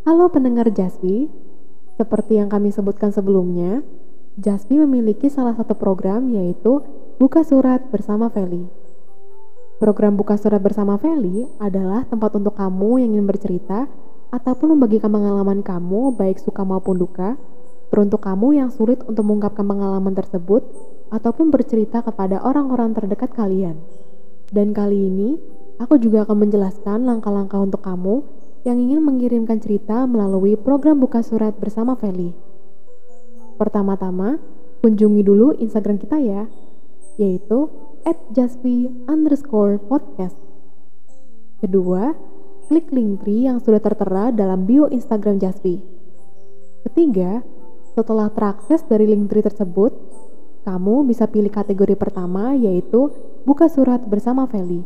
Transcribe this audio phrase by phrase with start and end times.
[0.00, 1.28] Halo pendengar Jaspi,
[2.00, 3.84] seperti yang kami sebutkan sebelumnya,
[4.40, 6.80] Jaspi memiliki salah satu program yaitu
[7.20, 8.64] Buka Surat bersama Feli.
[9.76, 13.92] Program Buka Surat bersama Feli adalah tempat untuk kamu yang ingin bercerita
[14.32, 17.36] ataupun membagikan pengalaman kamu baik suka maupun duka,
[17.92, 20.64] teruntuk kamu yang sulit untuk mengungkapkan pengalaman tersebut
[21.12, 23.76] ataupun bercerita kepada orang-orang terdekat kalian.
[24.48, 25.36] Dan kali ini,
[25.76, 31.56] aku juga akan menjelaskan langkah-langkah untuk kamu yang ingin mengirimkan cerita melalui program buka surat
[31.56, 32.36] bersama Feli.
[33.56, 34.36] Pertama-tama,
[34.84, 36.48] kunjungi dulu Instagram kita ya,
[37.16, 37.72] yaitu
[39.88, 40.36] podcast.
[41.60, 42.16] Kedua,
[42.68, 45.80] klik link tree yang sudah tertera dalam bio Instagram Jaspi.
[46.88, 47.44] Ketiga,
[47.92, 49.92] setelah terakses dari link tree tersebut,
[50.64, 53.12] kamu bisa pilih kategori pertama yaitu
[53.44, 54.84] buka surat bersama Feli.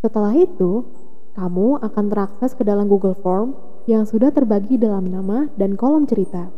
[0.00, 0.88] Setelah itu,
[1.32, 3.56] kamu akan terakses ke dalam Google Form
[3.88, 6.52] yang sudah terbagi dalam nama dan kolom cerita.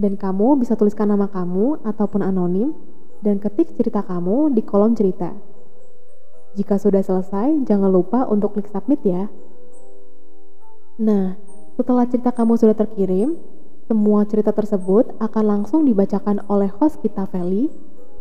[0.00, 2.72] Dan kamu bisa tuliskan nama kamu ataupun anonim
[3.20, 5.36] dan ketik cerita kamu di kolom cerita.
[6.56, 9.28] Jika sudah selesai, jangan lupa untuk klik submit ya.
[10.98, 11.36] Nah,
[11.78, 13.38] setelah cerita kamu sudah terkirim,
[13.86, 17.70] semua cerita tersebut akan langsung dibacakan oleh host kita Feli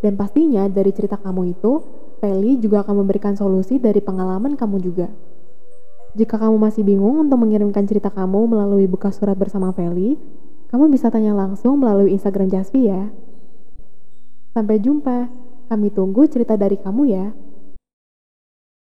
[0.03, 1.83] dan pastinya dari cerita kamu itu,
[2.19, 5.07] Feli juga akan memberikan solusi dari pengalaman kamu juga.
[6.19, 10.19] Jika kamu masih bingung untuk mengirimkan cerita kamu melalui buka surat bersama Feli,
[10.69, 13.07] kamu bisa tanya langsung melalui Instagram Jaspi ya.
[14.51, 15.31] Sampai jumpa,
[15.71, 17.31] kami tunggu cerita dari kamu ya.